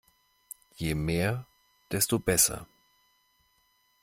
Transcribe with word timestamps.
Je 0.79 0.95
mehr, 0.95 1.45
desto 1.91 2.17
besser. 2.17 2.65